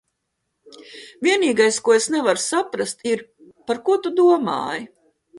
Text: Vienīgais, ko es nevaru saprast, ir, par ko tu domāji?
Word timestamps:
Vienīgais, 1.25 1.75
ko 1.87 1.93
es 1.97 2.07
nevaru 2.15 2.41
saprast, 2.43 3.03
ir, 3.11 3.21
par 3.67 3.81
ko 3.91 3.99
tu 4.07 4.13
domāji? 4.21 4.81